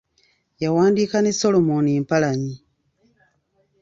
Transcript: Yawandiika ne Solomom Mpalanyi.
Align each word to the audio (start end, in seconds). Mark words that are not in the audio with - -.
Yawandiika 0.63 1.17
ne 1.21 1.31
Solomom 1.39 1.85
Mpalanyi. 2.03 2.53